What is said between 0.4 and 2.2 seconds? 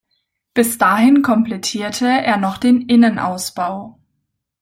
Bis dahin komplettierte